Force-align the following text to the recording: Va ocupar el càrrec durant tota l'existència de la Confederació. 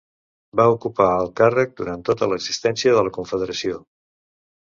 Va 0.59 0.63
ocupar 0.75 1.09
el 1.25 1.29
càrrec 1.41 1.75
durant 1.81 2.01
tota 2.09 2.29
l'existència 2.31 2.95
de 2.97 3.05
la 3.09 3.13
Confederació. 3.21 3.77